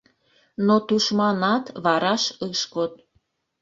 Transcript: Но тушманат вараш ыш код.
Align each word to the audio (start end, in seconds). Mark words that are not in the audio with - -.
Но 0.65 0.75
тушманат 0.87 1.65
вараш 1.83 2.23
ыш 2.47 2.61
код. 2.73 2.93